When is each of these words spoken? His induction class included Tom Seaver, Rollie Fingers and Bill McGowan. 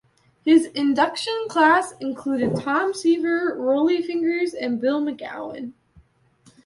His 0.43 0.65
induction 0.65 1.45
class 1.47 1.93
included 1.99 2.55
Tom 2.59 2.91
Seaver, 2.91 3.55
Rollie 3.55 4.03
Fingers 4.03 4.55
and 4.55 4.81
Bill 4.81 4.99
McGowan. 4.99 5.73